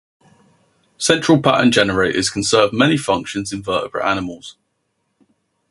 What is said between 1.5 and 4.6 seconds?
generators can serve many functions in vertebrate animals.